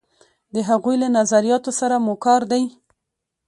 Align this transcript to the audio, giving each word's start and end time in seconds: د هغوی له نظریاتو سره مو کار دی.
د 0.53 0.55
هغوی 0.69 0.95
له 1.03 1.07
نظریاتو 1.17 1.71
سره 1.79 1.95
مو 2.05 2.13
کار 2.25 2.41
دی. 2.51 2.63